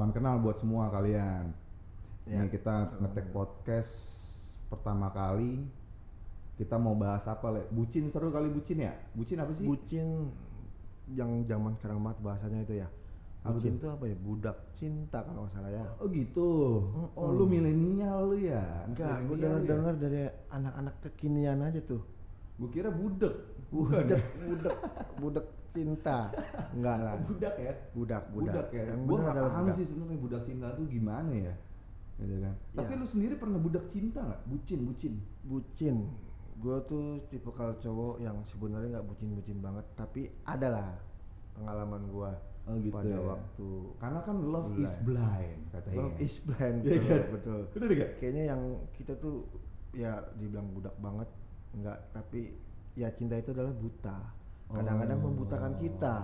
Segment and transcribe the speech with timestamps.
[0.00, 1.52] salam kenal buat semua kalian.
[2.24, 3.92] Ya, Nih kita ngetek podcast
[4.72, 5.60] pertama kali.
[6.56, 7.68] Kita mau bahas apa, Le?
[7.68, 8.96] Bucin seru kali bucin ya?
[9.12, 9.68] Bucin apa sih?
[9.68, 10.32] Bucin
[11.12, 12.88] yang zaman sekarang banget bahasanya itu ya.
[13.44, 14.16] Bucin itu apa ya?
[14.16, 15.84] Budak cinta kalau nggak salah ya.
[16.00, 16.48] oh gitu.
[17.12, 18.88] Oh lu milenial lu ya?
[18.88, 20.00] Enggak, gue milenial dengar ya?
[20.00, 22.00] dari anak-anak kekinian aja tuh.
[22.60, 23.34] Gue kira budek.
[23.70, 24.76] Budak, budak,
[25.16, 26.28] budak cinta.
[26.74, 27.14] Enggak lah.
[27.22, 27.72] budak ya?
[27.94, 28.52] Budak, budak.
[28.52, 28.82] Budak ya?
[28.90, 29.76] Yang Gue adalah paham budak.
[29.78, 31.54] sih sebenarnya budak cinta tuh gimana ya?
[32.18, 32.54] Gitu kan.
[32.74, 33.00] Tapi Iya.
[33.00, 34.40] lu sendiri pernah budak cinta nggak?
[34.44, 35.12] Bucin, bucin.
[35.40, 35.96] Bucin.
[36.58, 40.88] Gue tuh tipe kalau cowok yang sebenarnya nggak bucin-bucin banget, tapi ada lah
[41.54, 42.30] pengalaman gue
[42.68, 43.20] Oh gitu pada ya.
[43.24, 44.84] waktu Karena kan love Mulai.
[44.84, 45.96] is blind katanya.
[45.96, 47.22] Love is blind, Iya betul, kan?
[47.32, 47.60] betul.
[47.96, 48.10] Gak?
[48.20, 49.48] Kayaknya yang kita tuh
[49.90, 51.28] ya dibilang budak banget,
[51.76, 52.54] enggak, tapi
[52.98, 54.18] ya cinta itu adalah buta.
[54.70, 55.24] Kadang-kadang Oh.
[55.30, 56.16] membutakan kita.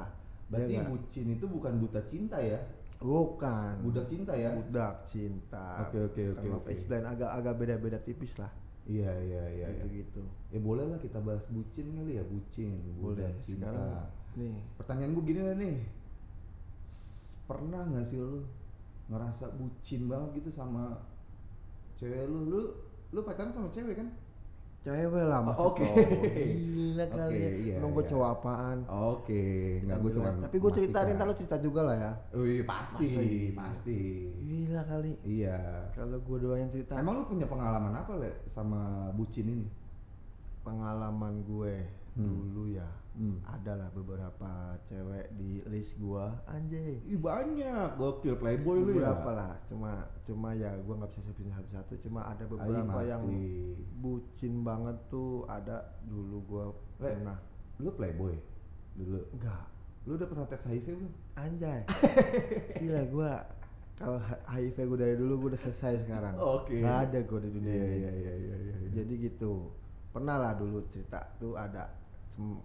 [0.47, 2.63] Berarti Ya bucin itu bukan buta cinta ya?
[2.97, 3.73] bukan.
[3.85, 4.57] Budak cinta ya?
[4.57, 5.85] Budak cinta.
[5.85, 6.73] Oke, oke, oke, Love oke.
[6.73, 8.49] is blind agak agak beda-beda tipis lah.
[8.87, 9.67] Iya iya iya.
[9.69, 9.97] gitu iya.
[10.01, 10.23] gitu.
[10.55, 13.21] Ya boleh lah kita bahas bucin kali ya bucin, Boleh.
[13.21, 13.69] budak cinta.
[13.69, 15.77] Sekarang nih Pertanyaan gue gini lah nih,
[17.47, 18.43] pernah nggak sih lu
[19.07, 21.03] ngerasa bucin banget gitu sama
[21.99, 22.39] cewek lu?
[22.47, 22.61] Lu
[23.13, 24.09] lu pacaran sama cewek kan?
[24.87, 25.91] Cewek lah maksud Oke.
[26.47, 27.39] Gila kali.
[27.67, 28.11] iya, Emang gue iya.
[28.15, 28.79] cowok apaan?
[28.87, 29.45] Oke,
[29.83, 30.29] nggak gue cuma.
[30.39, 31.17] Tapi gue ceritain memastikan.
[31.19, 32.13] ntar lo cerita juga lah ya.
[32.33, 33.51] Wih pasti, Masa iya?
[33.53, 33.99] pasti.
[34.39, 35.13] Gila kali.
[35.21, 35.59] Iya.
[35.91, 38.81] Kalau gue doain cerita Emang lu punya pengalaman apa le sama
[39.13, 39.67] bucin ini?
[40.63, 41.75] pengalaman gue
[42.17, 42.27] Hmm.
[42.49, 42.87] dulu ya.
[43.17, 43.41] Hmm.
[43.49, 44.51] Adalah beberapa
[44.85, 47.01] cewek di list gua anjay.
[47.03, 49.09] Ih banyak, gokil playboy lu ya.
[49.17, 51.93] beberapa lah, cuma cuma ya gua nggak bisa sebutin satu-satu.
[52.05, 53.25] Cuma ada beberapa yang
[53.97, 56.65] bucin banget tuh ada dulu gua
[57.01, 57.09] Le.
[57.11, 57.39] pernah.
[57.81, 58.37] Lu playboy
[58.95, 59.25] dulu.
[59.33, 59.65] Enggak,
[60.05, 61.13] Lu udah pernah tes HIV belum?
[61.35, 61.81] anjay.
[62.81, 63.33] Gila gua
[63.97, 66.37] kalau HIV gue dari dulu gue udah selesai sekarang.
[66.37, 66.85] Oke.
[66.85, 67.97] Nggak ada gue di dunia Iya ini.
[67.97, 68.75] iya iya iya iya.
[68.93, 69.73] Jadi gitu.
[70.13, 71.89] Pernah lah dulu cerita tuh ada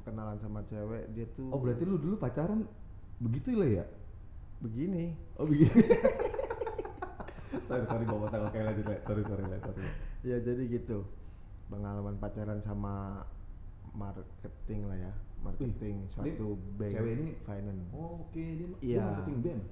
[0.01, 2.67] kenalan sama cewek dia tuh Oh berarti lu dulu pacaran
[3.17, 3.85] begitu lah ya?
[4.59, 5.17] begini.
[5.35, 5.73] Oh begitu.
[7.65, 8.97] sorry sorry bawa oke lanjut le.
[9.01, 9.81] Sorry sorry le sorry.
[10.21, 11.01] Ya jadi gitu.
[11.67, 13.25] Pengalaman pacaran sama
[13.91, 15.13] marketing lah ya.
[15.41, 17.89] Marketing Wih, suatu bank cewek ini- finance.
[17.91, 19.01] Oh, oke dia, dia Iya.
[19.01, 19.63] marketing band.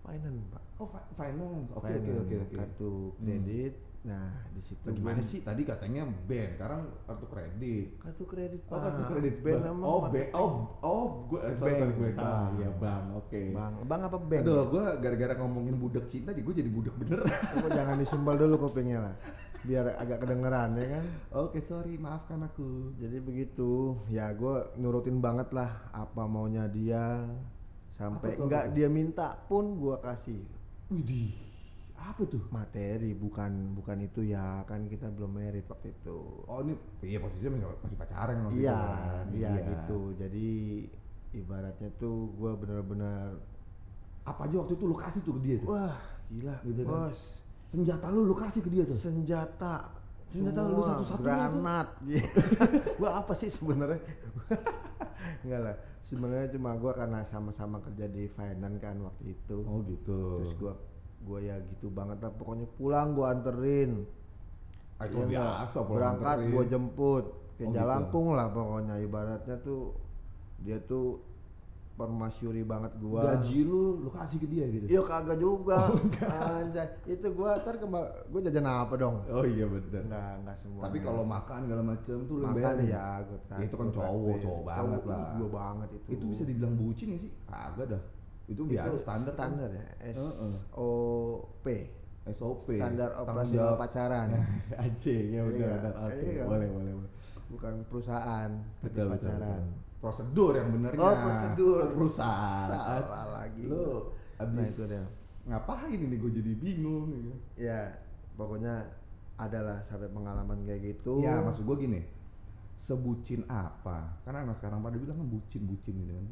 [0.00, 0.62] Finance, Pak.
[0.76, 1.68] Oh fi- finance.
[1.70, 2.54] Oke oke oke oke.
[2.56, 3.24] Kartu Hmm.
[3.24, 3.74] kredit.
[3.98, 7.86] Nah, di situ gimana sih tadi katanya band, sekarang kartu kredit.
[7.98, 9.08] Kartu kredit, Oh kartu Pak.
[9.10, 9.64] kredit Band Bang.
[9.68, 10.30] sama Oh marketing.
[10.32, 10.50] oh
[10.80, 13.42] oh gue eh, sorry, sorry Bank, gue salah ya bang oke.
[13.50, 14.40] Bang, Bang apa bank?
[14.40, 17.20] Aduh gue gara-gara ngomongin budak cinta jadi gue jadi budak bener.
[17.26, 19.14] Kamu jangan disumbal dulu kupingnya lah.
[19.58, 21.04] Biar agak kedengeran ya kan.
[21.34, 22.94] oke sorry maafkan aku.
[22.96, 23.72] Jadi begitu,
[24.06, 27.26] ya gue nurutin banget lah apa maunya dia
[27.98, 28.74] Apa sampai tuh, enggak apa tuh?
[28.76, 30.40] dia minta pun gue kasih
[30.88, 31.34] Widih
[31.98, 32.44] apa tuh?
[32.48, 36.18] materi bukan bukan itu ya kan kita belum merit waktu itu.
[36.46, 39.24] Oh ini iya posisinya masih, masih pacaran waktu itu iya, kan?
[39.34, 40.00] iya gitu.
[40.14, 40.48] Jadi
[41.34, 43.36] ibaratnya tuh gue bener-bener
[44.24, 45.68] Apa aja waktu itu lu kasih tuh ke dia tuh?
[45.68, 45.96] wah
[46.28, 47.08] gila Gitu kan?
[47.08, 47.20] bos
[47.68, 48.96] Senjata lu lu kasih ke dia tuh?
[48.96, 49.74] senjata
[50.28, 51.60] Senjata lu satu-satunya itu?
[51.60, 51.88] granat
[53.00, 54.00] gua apa sih sebenarnya
[55.44, 55.76] enggak lah
[56.08, 60.18] sebenarnya cuma gua karena sama-sama kerja di finance kan waktu itu Oh gitu.
[60.40, 60.74] terus gua
[61.22, 64.08] gua ya gitu banget lah pokoknya pulang gua anterin
[64.98, 65.54] Ah, itu Iya nggak?
[65.62, 67.24] biasa berangkat gua jemput
[67.54, 67.74] ke Oh, gitu.
[67.76, 69.94] Jalangkung lah pokoknya ibaratnya tuh
[70.58, 71.22] dia tuh
[71.98, 74.86] permasyuri banget gua Gaji lu lu kasih ke dia gitu?
[74.86, 75.90] Iya kagak juga.
[75.90, 76.86] Oh, Anjay.
[77.10, 79.26] Itu gua ntar gua jajan apa dong?
[79.26, 80.06] Oh iya bener.
[80.06, 80.82] Enggak, enggak semua.
[80.86, 82.86] Tapi kalau makan segala macam tuh lu makan bayarin.
[82.86, 85.26] ya gua Ya, itu kan cowok, cowok banget lah.
[85.34, 86.06] Gua banget itu.
[86.14, 87.30] Itu bisa dibilang bucin gak sih?
[87.50, 88.02] Kagak dah.
[88.46, 89.84] Itu biasa standar standar ya.
[90.08, 90.54] S Heeh.
[90.78, 90.86] O
[91.66, 91.66] P.
[92.28, 92.76] SOP.
[92.76, 94.28] Standar operasional pacaran.
[94.84, 95.80] Anjing, ya udah,
[96.12, 96.44] Iya, iya.
[96.44, 97.10] boleh, boleh, boleh.
[97.48, 98.52] Bukan perusahaan,
[98.84, 99.64] tapi Betul, betul, pacaran.
[99.64, 99.87] betul.
[99.98, 101.02] Prosedur yang benernya.
[101.02, 101.82] Oh, prosedur.
[101.94, 102.68] Perusahaan.
[102.70, 103.66] Salah lagi.
[103.66, 105.02] Lu abis Nah, itu dia.
[105.48, 107.32] ngapain ini gue jadi bingung gitu.
[107.58, 107.98] Ya,
[108.38, 108.86] pokoknya
[109.34, 111.22] adalah sampai pengalaman kayak gitu.
[111.22, 112.00] Ya maksud gue gini,
[112.78, 114.22] sebucin apa?
[114.22, 116.26] Karena anak sekarang pada bilang kan bucin-bucin gitu kan.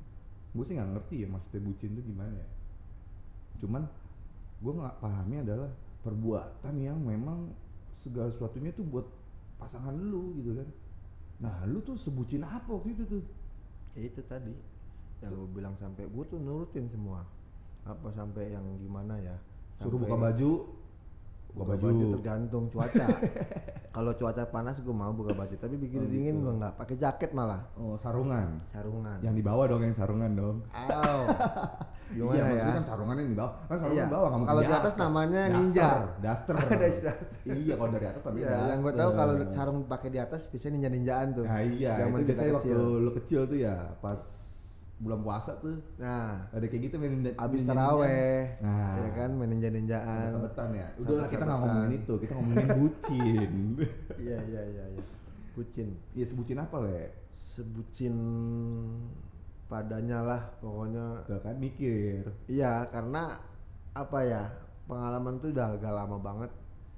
[0.54, 2.48] Gue sih nggak ngerti ya maksudnya bucin itu gimana ya.
[3.58, 3.82] Cuman
[4.62, 5.70] gue nggak pahami adalah
[6.06, 7.50] perbuatan yang memang
[7.90, 9.06] segala sesuatunya tuh buat
[9.58, 10.68] pasangan lu gitu kan.
[11.42, 13.22] Nah lu tuh sebucin apa waktu itu tuh?
[13.96, 14.52] Ya itu tadi.
[15.24, 17.24] Yang gue bilang sampai gue tuh nurutin semua.
[17.88, 19.36] Apa sampai yang gimana ya?
[19.80, 20.50] Suruh buka baju,
[21.56, 22.06] buka baju.
[22.12, 23.06] tergantung cuaca
[23.96, 26.44] kalau cuaca panas gue mau buka baju tapi begitu Oh, dingin gitu.
[26.44, 28.60] gue nggak pakai jaket malah Oh, sarungan.
[28.68, 30.56] sarungan Yang di bawah dong yang sarungan dong.
[30.68, 31.20] Aw.
[32.06, 33.52] gimana iya, ya maksudnya kan sarungannya di bawah.
[33.64, 34.06] Kan sarungan Iya.
[34.06, 35.88] bawah mungkin Kalau di atas namanya ninja.
[36.20, 36.54] Daster.
[36.84, 37.14] Daster.
[37.42, 40.72] iya, kalau dari atas tapi Iya, yang gue tahu kalau sarung pakai di atas biasanya
[40.76, 44.20] ninja ninjaan tuh Nah, iya, Zaman itu biasanya waktu lu kecil tuh ya, pas
[44.96, 45.76] bulan puasa tuh.
[46.00, 46.48] Nah.
[46.52, 48.56] Ada kayak gitu main abis taraweh.
[48.64, 48.96] Nah.
[49.04, 50.88] ya kan main ninja ninjaan Sabetan ya.
[50.96, 53.52] Udah lah kita nggak ngomongin itu, kita ngomongin bucin.
[54.24, 55.04] iya iya iya iya.
[55.52, 55.88] Bucin.
[56.16, 57.00] Iya sebucin apa le?
[57.36, 58.16] sebucin
[59.68, 61.24] padanya lah pokoknya.
[61.28, 62.24] Tuh kan mikir.
[62.48, 63.36] iya karena
[63.96, 64.42] apa ya
[64.86, 66.50] pengalaman tuh udah agak lama banget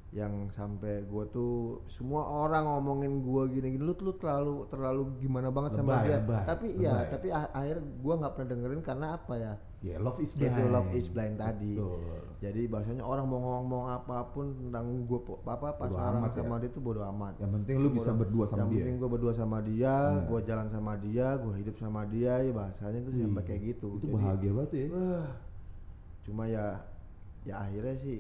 [0.08, 1.52] yang sampai gue tuh
[1.84, 6.16] semua orang ngomongin gue gini-gini lu tuh lu terlalu terlalu gimana banget sama Lebay, dia
[6.16, 7.10] lebay, tapi iya lebay.
[7.12, 10.50] tapi a- akhir gue nggak pernah dengerin karena apa ya Ya love is blind.
[10.50, 12.02] itu love is blind tadi Betul.
[12.40, 16.58] jadi bahasanya orang mau ngomong apa pun tentang gue apa Bodo pacaran amat sama ya.
[16.58, 18.78] dia tuh bodo amat Yang penting lu bisa berdua sama yang dia.
[18.81, 20.25] penting gue berdua sama dia Nah.
[20.25, 24.02] gue jalan sama dia gue hidup sama dia ya bahasanya tuh sampai kayak gitu Itu
[24.02, 24.87] Jadi, bahagia banget ya.
[24.88, 25.28] wah,
[26.22, 26.66] cuma ya
[27.44, 28.19] ya akhirnya sih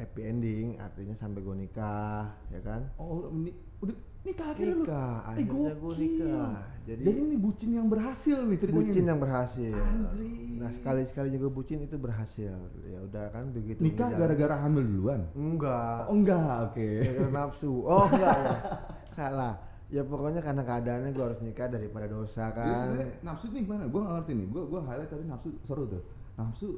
[0.00, 4.82] happy ending artinya sampai gue nikah ya kan Oh, ini udah nikah akhirnya lu.
[4.82, 6.50] nikah Eh, akhirnya gue nikah
[6.82, 8.80] jadi, Jadi ini bucin yang berhasil nih ceritanya.
[8.82, 10.32] bucin yang berhasil Andri.
[10.56, 15.20] nah sekali sekali juga bucin itu berhasil ya udah kan begitu nikah gara-gara hamil duluan.
[15.32, 16.88] enggak Oh enggak, oke.
[16.98, 18.56] gara-gara nafsu oh enggak ya
[19.16, 19.54] salah
[19.88, 23.82] ya pokoknya karena keadaannya gue harus nikah daripada dosa Jadi kan sebenarnya nafsu nih gimana?
[23.86, 24.46] Gue gak ngerti nih.
[24.46, 26.02] Gue gue highlight tadi nafsu seru tuh.
[26.36, 26.68] Nafsu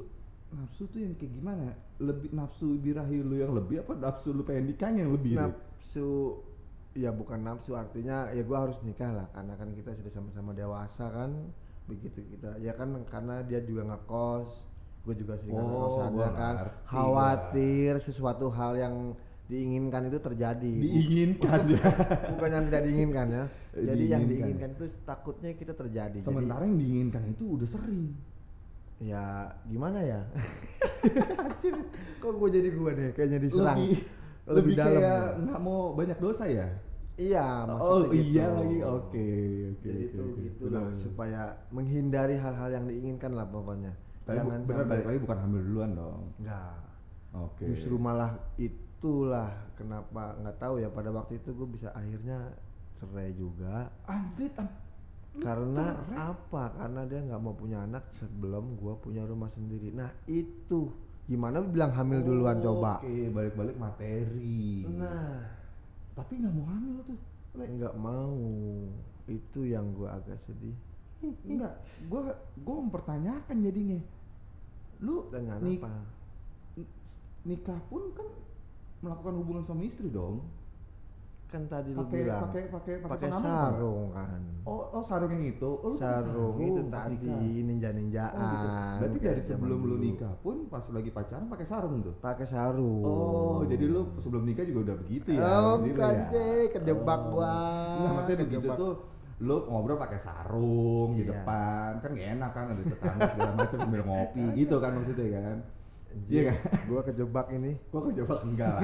[0.53, 1.73] nafsu tuh yang kayak gimana?
[1.97, 5.33] Lebih nafsu birahi lu yang lebih apa nafsu lu pengen nikahnya yang lebih?
[5.35, 6.37] Nafsu
[6.93, 11.09] ya bukan nafsu artinya ya gua harus nikah lah karena kan kita sudah sama-sama dewasa
[11.09, 11.31] kan
[11.89, 14.49] begitu kita ya kan karena dia juga ngekos
[15.03, 16.55] gue juga sering Oh, ngekos gua kan
[16.87, 18.95] khawatir sesuatu hal yang
[19.43, 21.83] diinginkan itu terjadi Diinginkan ya.
[22.37, 23.43] bukan yang tidak diinginkan ya
[23.91, 24.29] jadi yang Diinginkan.
[24.55, 28.15] diinginkan itu takutnya kita terjadi Jadi, Sementara yang diinginkan itu udah sering.
[28.97, 29.23] Ya
[29.65, 30.21] gimana ya
[31.43, 31.75] Anjir,
[32.17, 33.97] kok gue jadi gue deh kayaknya diserang Lebih,
[34.45, 35.41] lebih, lebih dalam kayak gua.
[35.41, 36.67] nggak mau banyak dosa ya.
[37.15, 38.55] iya Oh maksudnya iya gitu.
[38.55, 39.27] lagi, oke
[39.69, 39.83] oke.
[39.83, 40.39] jadi oke, tuh oke.
[40.41, 43.93] gitu Benar, lah supaya menghindari hal-hal yang diinginkan lah pokoknya
[44.23, 46.21] Tapi bu- benar sampai- balik lagi bukan hamil duluan dong.
[46.37, 46.75] enggak
[47.33, 47.63] Oke.
[47.65, 52.55] justru malah itulah kenapa nggak tahu ya pada waktu itu gue bisa akhirnya
[52.95, 54.53] cerai juga anjir
[55.41, 56.17] karena cerai?
[56.29, 60.93] apa karena dia nggak mau punya anak sebelum gue punya rumah sendiri nah itu
[61.25, 64.85] gimana lu bilang hamil duluan Oh, coba Oke, balik-balik materi.
[64.93, 65.41] nah
[66.13, 67.17] Tapi nggak mau hamil tuh.
[67.55, 68.35] Nggak mau
[69.25, 70.75] itu yang gue agak sedih
[71.23, 71.79] Enggak,
[72.11, 73.99] gua gua mempertanyakan jadinya.
[74.99, 76.03] Lu tanya nik- apa
[77.43, 78.27] nikah pun kan
[78.99, 80.43] melakukan hubungan sama istri dong.
[81.53, 85.69] Kan tadi lu Pakai bilang pakai pakai pakai sarung kan Oh, oh sarung yang itu.
[85.75, 87.63] Oh, lu pakai sarung itu pas tadi nikah.
[87.67, 88.31] ninja-ninjaan.
[88.33, 88.67] Oh, gitu.
[88.97, 92.15] Berarti dari sebelum lu nikah pun pas lagi pacaran pakai sarung tuh.
[92.17, 93.03] pakai sarung.
[93.03, 95.43] Oh, jadi lu sebelum nikah juga udah begitu ya?
[95.43, 96.25] Oh, lu bukan, ya?
[96.31, 96.67] Cek.
[96.73, 97.53] Kejebak gua.
[97.93, 98.79] Enggak, maksudnya begitu Kejebak.
[98.79, 98.93] tuh
[99.39, 101.35] lu ngobrol pakai sarung di Iya.
[101.35, 105.57] depan kan gak enak kan ada tetangga segala macam sambil ngopi gitu kan maksudnya kan
[106.25, 107.71] iya kan Gua kejebak ini.
[107.87, 108.81] gua kejebak enggak lah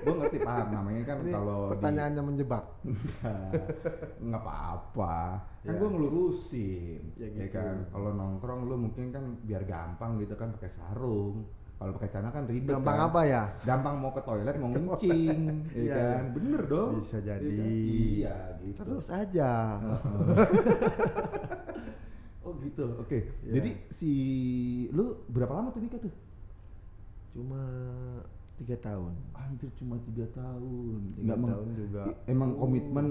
[0.00, 2.64] gua ngerti paham namanya kan Ini kalau di pertanyaannya menjebak.
[2.82, 3.52] enggak
[4.20, 5.14] nggak apa-apa
[5.60, 5.76] kan Ya.
[5.76, 7.52] gua ngelurusin Ya ya, gitu.
[7.52, 12.28] kan kalau nongkrong lu mungkin kan biar gampang gitu kan pakai sarung kalau pakai celana
[12.28, 13.08] kan ribet Gampang kan.
[13.08, 13.42] apa ya?
[13.62, 16.30] gampang mau ke toilet mau ngencing ya Iya, kan iya.
[16.30, 17.48] bener dong Bisa Iya jadi.
[17.50, 17.66] kan?
[17.66, 19.50] iya gitu Terus aja.
[22.40, 23.52] oh gitu oke Iya.
[23.54, 24.10] jadi si
[24.90, 26.12] lu berapa lama tuh nikah tuh
[27.30, 27.62] Cuma
[28.56, 29.12] tiga tahun.
[29.32, 31.00] Anjir cuma tiga tahun.
[31.16, 32.02] Tiga Nggak tahun juga.
[32.26, 32.66] Emang Oh.
[32.66, 33.06] komitmen,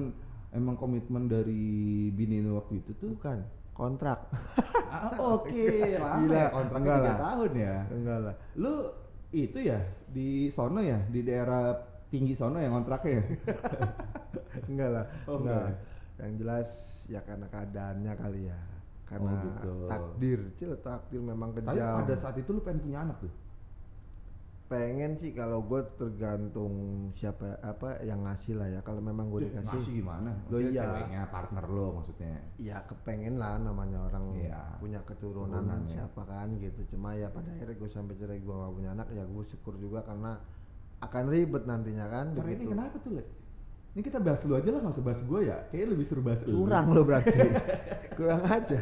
[0.52, 1.64] emang komitmen dari
[2.12, 3.16] bini waktu itu tuh.
[3.16, 3.40] Bukan
[3.74, 4.20] kontrak.
[4.90, 7.18] Ah, Oke, lama Gila, ya kontraknya enggak tiga lah.
[7.22, 7.76] tahun ya.
[7.94, 8.36] Enggak lah.
[8.58, 8.74] Lu
[9.30, 11.78] itu ya di sono ya, di daerah
[12.10, 13.24] tinggi sono yang kontraknya ya.
[14.74, 15.06] Enggak lah.
[15.30, 15.62] Oh, enggak.
[15.62, 15.78] enggak.
[16.18, 16.68] Yang jelas
[17.06, 18.60] ya karena keadaannya kali ya.
[19.06, 19.72] Karena Oh, gitu.
[19.86, 21.70] takdir, cil takdir memang kejam.
[21.70, 23.34] Tapi pada saat itu lu pengen punya anak tuh.
[24.70, 26.74] Pengen sih kalau gue tergantung
[27.12, 30.30] siapa apa yang ngasih lah ya kalau memang gue Ngasih dikasih gimana?
[30.46, 30.84] Loh, Maksudnya iya.
[30.86, 32.34] ceweknya, partner lo maksudnya.
[32.56, 34.62] ya kepengen lah namanya orang Iya.
[34.78, 36.06] punya keturunan ya.
[36.06, 39.26] siapa kan gitu cuma ya pada akhirnya gue sampai cerai gue gak punya anak ya
[39.26, 40.38] gue syukur juga karena
[41.02, 43.24] akan ribet nantinya kan Cara ini kenapa tuh, Le?
[43.90, 45.58] Ini kita bahas lu aja lah, nggak usah bahas gue ya.
[45.74, 46.62] Kayaknya lebih seru bahas lu.
[46.62, 47.42] curang lo berarti
[48.20, 48.80] kurang aja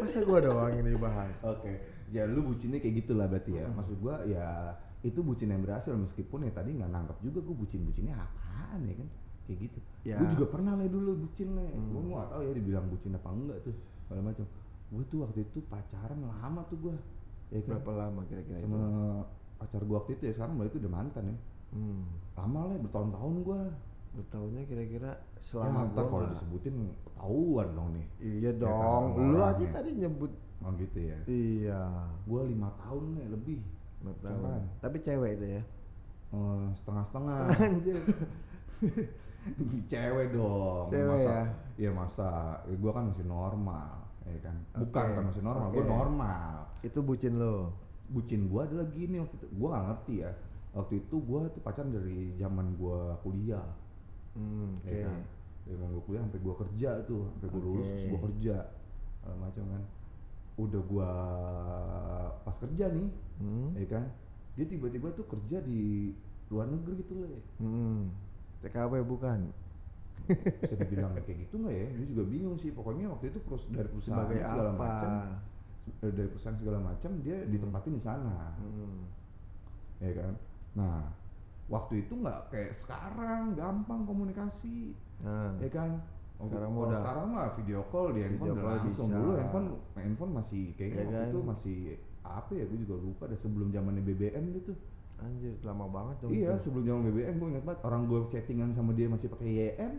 [0.00, 3.68] masa gue doang ini bahas Oke, ya lu bucinnya kayak gitu lah berarti ya.
[3.68, 4.72] Maksud gua ya
[5.06, 9.08] itu bucin yang berhasil meskipun ya tadi nggak nangkep juga gue bucin-bucinnya apaan ya kan?
[9.46, 9.78] Kayak gitu.
[10.02, 10.18] Ya.
[10.18, 11.94] gue juga pernah le dulu bucin le Hmm.
[11.94, 14.44] gue nggak tahu ya dibilang bucin apa enggak tuh segala macam.
[14.90, 16.96] Gue tuh waktu itu pacaran lama tuh gue
[17.54, 17.78] ya kan?
[17.78, 18.82] Berapa lama kira-kira sama itu?
[19.56, 21.36] pacar gue waktu itu ya sekarang malah itu udah mantan ya.
[21.74, 22.02] Hmm.
[22.38, 23.60] lama lah bertahun-tahun gue
[24.16, 28.06] bertahunnya kira-kira ya, selama ntar gua kalau disebutin ketahuan dong nih.
[28.18, 29.04] Iya kan, dong.
[29.06, 29.72] sama lu orang aja ya.
[29.76, 30.32] tadi nyebut
[30.64, 31.18] oh gitu ya?
[31.28, 31.80] Iya.
[32.24, 33.58] Gue lima tahun nih lebih
[34.22, 34.62] tahun Pacaran.
[34.82, 35.62] tapi cewek itu ya?
[36.34, 37.40] Eh, setengah-setengah.
[37.54, 37.96] Anjir.
[39.90, 40.90] Cewek dong.
[40.90, 41.44] Cewek masa ya?
[41.78, 42.30] ya masa.
[42.66, 44.56] Ya gue kan masih normal ya kan?
[44.74, 45.90] Bukan kan masih normal gue oke.
[45.90, 46.54] normal.
[46.82, 47.70] Itu bucin lo?
[48.10, 50.32] Bucin gue adalah gini waktu itu gue gak ngerti ya.
[50.74, 53.66] Waktu itu gue tuh pacaran dari zaman gue kuliah.
[54.34, 54.90] Hmm, oke.
[54.90, 55.20] ya kan?
[55.66, 58.56] Dari zaman gue kuliah sampai gue kerja tuh sampai gue lulus terus gue kerja.
[59.26, 59.82] Macam kan
[60.56, 61.10] udah gue
[62.42, 63.08] pas kerja nih
[63.40, 63.68] hmm.
[63.76, 64.04] ya kan?
[64.56, 66.12] Dia tiba-tiba tuh kerja di
[66.48, 67.28] luar negeri gitu loh
[67.60, 68.08] Hmm.
[68.64, 69.52] TKW bukan?
[70.64, 71.88] Bisa dibilang kayak gitu nggak ya?
[71.92, 72.72] Dia juga bingung sih.
[72.72, 75.10] Pokoknya waktu itu terus dari perusahaan sebagai segala macam
[76.02, 77.50] eh, dari perusahaan segala macam dia Hmm.
[77.52, 78.36] ditempatin di sana.
[78.56, 79.00] Hmm.
[80.00, 80.32] ya kan?
[80.72, 80.98] Nah
[81.68, 83.52] waktu itu nggak kayak sekarang.
[83.54, 84.96] Gampang komunikasi.
[85.20, 85.52] Nah.
[85.60, 86.00] Ya kan
[86.38, 87.00] Sekarang kalau mudah.
[87.00, 89.08] sekarang mah video call di handphone Video udah langsung.
[89.08, 89.16] bisa.
[89.16, 91.28] dulu handphone handphone masih kayaknya Ya waktu kan?
[91.28, 91.78] itu masih
[92.20, 92.64] apa ya?
[92.64, 94.72] Gue juga lupa deh sebelum zamannya BBM gitu.
[95.16, 96.60] Anjir lama banget dong iya itu.
[96.60, 99.94] sebelum zaman BBM gue ingat banget orang gue chattingan sama dia masih pakai YM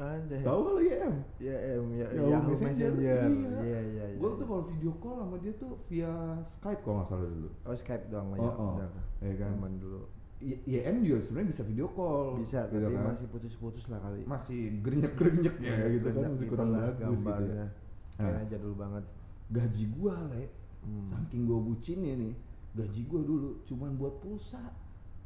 [0.00, 2.94] anjir tahu kalau YM ya em ya Yahoo Yahoo Messenger, Messenger.
[2.96, 3.20] Iya.
[3.60, 7.08] iya iya iya gue tuh kalau video call sama dia tuh via Skype kalau nggak
[7.10, 7.50] salah dulu.
[7.66, 8.72] Oh Skype doang Oh, ya oh.
[8.78, 8.88] udah
[9.20, 9.50] ya kan?
[9.52, 10.00] Zaman dulu
[10.40, 13.04] YM juga sebenarnya bisa video call bisa gitu tapi kan.
[13.12, 16.96] masih putus-putus lah kali masih grenyek grenyek ya gitu kan masih gitu kurang lah bagus
[16.96, 17.66] gitu gambarnya
[18.10, 18.26] Nah.
[18.26, 19.04] kayaknya jadul banget
[19.50, 20.44] gaji gua le
[20.80, 21.04] Hmm.
[21.04, 22.32] saking gua bucinnya nih
[22.72, 24.60] gaji gua dulu cuman buat pulsa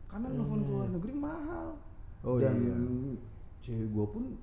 [0.05, 1.79] karena nelfon ke luar negeri mahal
[2.23, 2.75] Oh, dan iya.
[3.61, 4.35] cewek gua pun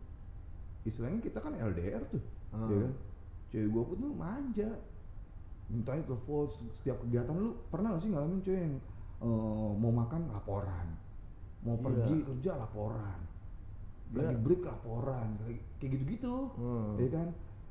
[0.82, 2.64] istilahnya kita kan LDR tuh Ah.
[2.66, 2.94] ya kan
[3.50, 4.70] cewek gua pun tuh manja
[5.68, 8.76] mintanya telepon setiap kegiatan lu pernah gak sih ngalamin cewek yang
[9.22, 10.88] eh, mau makan laporan.
[11.62, 11.84] Mau Iya.
[11.86, 13.20] pergi kerja laporan.
[14.12, 14.42] Lagi Iya.
[14.42, 15.28] break laporan.
[15.40, 16.94] Kayak- gitu-gitu Hmm.
[16.98, 17.28] ya kan?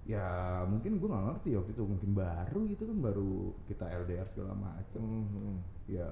[0.08, 0.26] Ya
[0.66, 1.82] mungkin gua nggak ngerti waktu itu.
[1.84, 3.32] Mungkin baru gitu kan baru
[3.68, 5.02] kita LDR segala macem.
[5.02, 6.08] Hmm, ya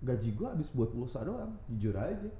[0.00, 2.30] gaji gua habis buat pulsa doang jujur aja.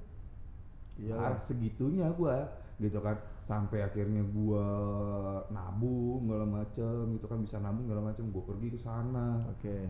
[0.97, 1.13] Iya.
[1.13, 2.47] Parah segitunya gua
[2.79, 3.17] gitu kan.
[3.43, 4.65] Sampai akhirnya gua
[5.49, 7.17] nabung segala macem.
[7.17, 8.29] Gitu kan bisa nabung segala macem.
[8.29, 9.41] Gua pergi ke sana.
[9.51, 9.89] Oke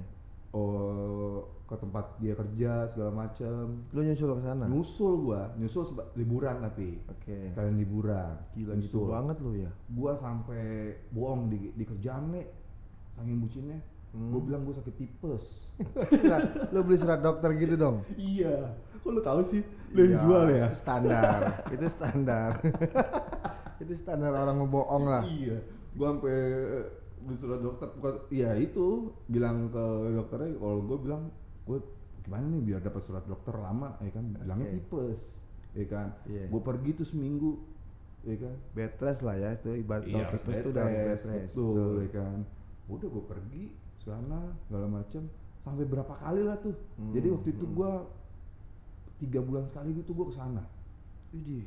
[0.51, 3.83] oh ke tempat dia kerja segala macem.
[3.89, 4.65] Lu nyusul ke sana?
[4.65, 5.51] Nyusul gua.
[5.53, 7.03] Nyusul liburan tapi.
[7.07, 7.51] Oke.
[7.51, 8.39] Kalian liburan.
[8.53, 9.11] Gila gitu nyusul.
[9.11, 9.71] banget lu ya?
[9.89, 10.63] Gua sampai
[11.09, 12.43] bohong di, di kerjaan le
[13.13, 13.79] saking bucinnya.
[14.07, 14.31] Hmm.
[14.31, 15.43] gua bilang gua sakit tipes.
[16.07, 18.07] Surat- lu beli surat dokter gitu dong?
[18.15, 18.71] Iya.
[18.97, 19.59] Kok lu tahu sih?
[19.91, 20.65] Lu yang Iya, jual ya?
[20.65, 21.39] itu standar.
[21.67, 22.51] Itu standar.
[23.77, 25.21] Itu standar orang ngebohong lah.
[25.21, 25.59] Iya.
[25.93, 26.37] Gua sampai
[27.27, 31.23] beli surat dokter bukan iya itu bilang ke dokternya kalau gua bilang
[31.67, 31.83] gua
[32.23, 33.99] gimana nih biar dapat surat dokter lama?
[33.99, 34.75] Ya kan bilangnya Oke.
[34.79, 35.21] tipes
[35.75, 36.07] ya kan.
[36.23, 36.47] Iya.
[36.47, 37.59] gua pergi tuh seminggu
[38.23, 38.55] ya kan.
[38.71, 41.93] Bed rest lah ya itu ibarat iya dokter bed itu udah bed rest, rest betul.
[41.99, 42.37] ya kan.
[42.87, 43.63] Udah gua pergi
[43.99, 45.23] sana segala macem
[45.67, 46.75] sampai berapa kali lah tuh.
[46.95, 47.75] Hmm, jadi waktu itu hmm.
[47.75, 47.91] gua
[49.19, 50.63] tiga bulan sekali gitu gua ke sana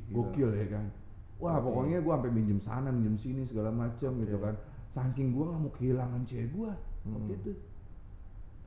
[0.09, 0.89] gokil ya kan.
[1.37, 4.45] Wah pokoknya gua sampai minjem sana minjem sini segala macam gitu Oke.
[4.49, 4.55] kan
[4.91, 6.71] saking gua nggak mau kehilangan cewek gua.
[7.07, 7.39] Waktu Hmm.
[7.39, 7.51] itu.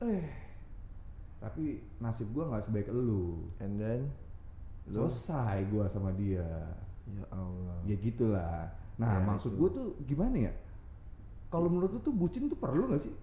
[0.03, 0.25] Eh
[1.37, 3.37] tapi nasib gua nggak sebaik elu.
[3.61, 4.01] And then?
[4.89, 5.05] Lu?
[5.05, 6.45] Selesai gua sama dia.
[7.05, 7.77] Ya Allah.
[7.85, 8.65] Ya gitulah.
[8.97, 10.53] Nah Ya, maksud gua tuh gimana ya?
[11.53, 13.13] Kalau menurut lu tuh bucin tuh perlu gak sih?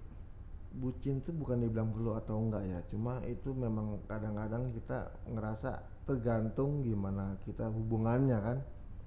[0.73, 2.79] Bucin tuh bukan dibilang perlu atau enggak ya.
[2.89, 8.59] Cuma itu memang kadang-kadang kita ngerasa tergantung gimana kita hubungannya kan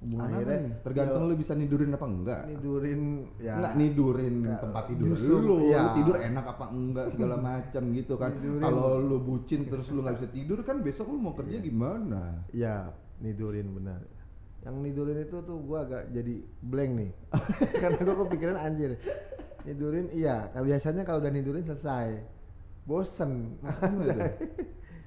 [0.06, 0.74] hubungan apa Akhirnya, nih?
[0.80, 2.42] tergantung ya, lu bisa nidurin apa enggak.
[2.46, 3.02] Nidurin
[3.38, 3.54] ya.
[3.58, 5.80] Enggak nidurin Nggak, tempat tidur justru, lu, iya.
[5.82, 8.32] lu tidur enak apa enggak segala macam gitu kan.
[8.38, 11.66] Kalau lu bucin terus lu nggak bisa tidur kan besok lu mau kerja Iya.
[11.66, 12.22] gimana?
[12.54, 12.76] ya
[13.18, 14.00] nidurin benar.
[14.62, 17.12] Yang nidurin itu tuh gua agak jadi blank nih.
[17.82, 18.98] Karena gua kepikiran anjir.
[19.62, 20.50] Nidurin iya.
[20.50, 22.22] Kalau biasanya kalau udah nidurin selesai.
[22.84, 23.58] Bosen.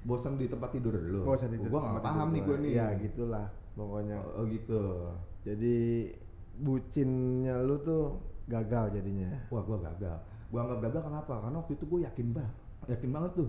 [0.01, 1.21] Bosan di tempat tidur lu.
[1.23, 2.73] bosen tidur Gua nggak tempat paham tidur nih gua nih.
[2.73, 3.47] ya gitulah
[3.79, 4.83] pokoknya Oh, gitu.
[5.47, 5.77] jadi
[6.59, 8.19] bucinnya lu tuh
[8.51, 10.19] gagal jadinya Wah gua gagal.
[10.51, 11.33] Gua nggak gagal kenapa?
[11.39, 12.55] Karena waktu itu gua yakin banget,
[12.91, 13.49] yakin banget tuh.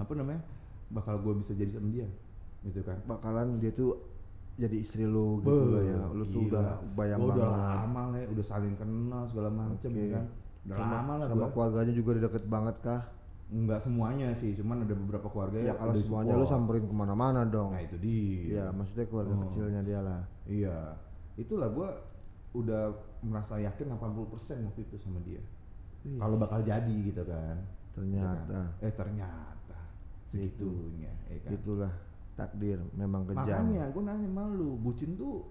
[0.00, 0.40] Apa namanya?
[0.88, 2.08] Bakal gua bisa jadi sama dia.
[2.62, 2.94] Gitu kan.
[3.04, 3.98] bakalan dia tuh
[4.54, 8.02] jadi istri lu gitu Beuh, loh ya lu tuh udah bayang Gua udah banget lama
[8.14, 9.98] lah, udah saling kenal segala macem Oke.
[9.98, 10.24] ya kan.
[10.62, 11.50] Udah sama, lama lah sama gua.
[11.50, 13.02] keluarganya juga udah deket banget kah
[13.52, 17.44] nggak semuanya sih cuman ada beberapa keluarga ya yang kalau semuanya lu samperin ke mana-mana
[17.44, 17.76] dong.
[17.76, 18.40] Nah itu dia.
[18.48, 19.40] Iya, maksudnya keluarga Oh.
[19.44, 20.22] kecilnya dia lah.
[20.48, 20.78] Iya.
[21.36, 21.88] Itulah gua
[22.56, 25.40] udah merasa yakin 80% waktu itu sama dia.
[26.02, 26.18] Iya.
[26.18, 27.56] kalau bakal jadi gitu kan.
[27.92, 28.40] Ternyata.
[28.42, 28.66] Ya kan?
[28.88, 29.80] eh ternyata.
[30.26, 31.50] Segitunya ya kan?
[31.52, 31.92] itulah
[32.32, 33.68] takdir memang kejam.
[33.68, 35.44] Makanya gue nanya sama lu bucin tuh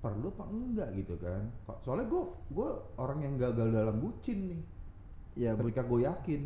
[0.00, 1.44] perlu apa enggak gitu kan?
[1.84, 2.22] Soalnya gue
[2.56, 4.62] gue orang yang gagal dalam bucin nih.
[5.38, 6.42] Ya ketika gue yakin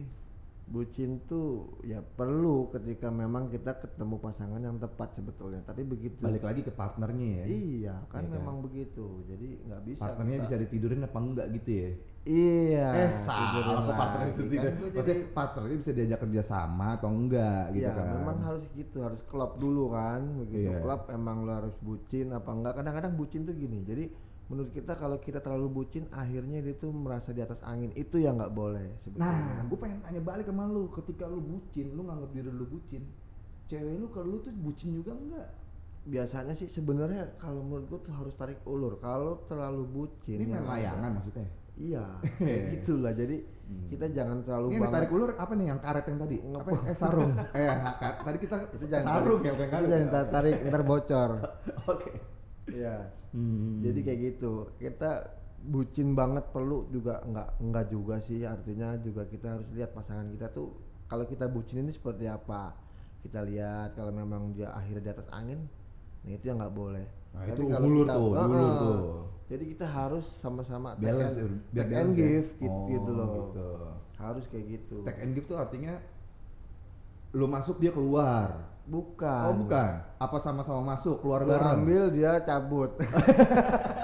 [0.65, 1.49] bucin tuh
[1.83, 6.71] ya perlu ketika memang kita ketemu pasangan yang tepat sebetulnya tapi begitu balik lagi ke
[6.71, 8.37] partnernya ya iya kan Iya kan?
[8.39, 11.91] memang begitu jadi nggak bisa partnernya kita- bisa ditidurin apa enggak gitu ya
[12.25, 14.33] iya eh salah kok partnernya lagi.
[14.33, 17.93] bisa Kan tidur gua maksudnya jadi- partnernya bisa diajak kerja sama atau enggak gitu Iya,
[17.93, 20.21] kan memang harus gitu, harus klop dulu kan.
[20.39, 20.79] Begitu Iya.
[20.81, 22.73] klop emang lo harus bucin apa enggak.
[22.75, 23.83] Kadang-kadang bucin tuh gini.
[23.83, 24.05] Jadi
[24.53, 27.89] menurut kita kalau kita terlalu bucin akhirnya dia tuh merasa di atas angin.
[27.95, 29.25] Itu yang nggak boleh sebetulnya.
[29.25, 33.03] nah gue pengen tanya balik sama lu ketika lu bucin lu nganggap diri lu bucin
[33.65, 35.49] cewek lu kalau lu tuh bucin juga enggak
[36.03, 38.99] biasanya sih sebenarnya kalau menurut gua tuh harus tarik ulur.
[38.99, 42.05] Kalau terlalu bucin ini main ada- layangan maksudnya Iya,
[42.39, 43.13] kayak gitulah.
[43.13, 43.89] Jadi Hmm.
[43.89, 46.37] kita jangan terlalu Ini banget tarik ulur apa nih yang karet yang tadi?
[46.37, 46.51] Apa?
[46.51, 46.81] Ngepung.
[46.83, 47.31] Eh sarung.
[47.57, 47.73] eh
[48.21, 48.55] tadi kita
[49.01, 49.87] sarung ya bukan karet.
[49.89, 50.13] jangan ya?
[50.13, 51.31] ta- tarik ntar bocor.
[51.95, 52.11] Oke.
[52.69, 53.11] Iya.
[53.33, 53.81] Hmm.
[53.83, 54.53] Jadi kayak gitu.
[54.77, 55.11] Kita
[55.63, 60.51] bucin banget perlu juga enggak enggak juga sih artinya juga kita harus lihat pasangan kita
[60.51, 60.75] tuh
[61.07, 62.75] kalau kita bucin ini seperti apa.
[63.23, 65.63] Kita lihat kalau memang dia akhirnya di atas angin,
[66.27, 67.07] nah itu yang nggak boleh.
[67.31, 68.99] Nah, Tapi itu kalau ulur kita- tuh, ulur tuh.
[69.47, 72.25] Jadi kita harus sama-sama take balance and- take and balance ya?
[72.27, 73.29] give gitu, Oh, gitu loh.
[73.31, 73.69] gitu.
[74.19, 74.97] Harus kayak gitu.
[75.07, 75.95] Take and give tuh artinya
[77.33, 78.69] lu masuk dia keluar.
[78.83, 79.45] Bukan.
[79.47, 79.91] Oh bukan.
[80.19, 81.81] Apa sama-sama masuk keluar Lu bareng?
[81.81, 82.93] ambil dia cabut.